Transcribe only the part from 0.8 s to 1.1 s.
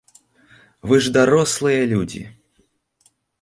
Вы